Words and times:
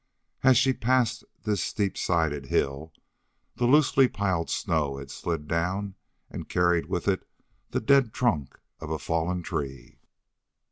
As 0.41 0.57
she 0.57 0.73
passed 0.73 1.23
this 1.43 1.61
steep 1.63 1.95
sided 1.95 2.47
hill 2.47 2.91
the 3.57 3.67
loosely 3.67 4.07
piled 4.07 4.49
snow 4.49 4.97
had 4.97 5.11
slid 5.11 5.47
down 5.47 5.93
and 6.27 6.49
carried 6.49 6.87
with 6.87 7.07
it 7.07 7.23
the 7.69 7.79
dead 7.81 8.11
trunk 8.11 8.57
of 8.79 8.89
a 8.89 8.97
fallen 8.97 9.43
tree. 9.43 9.99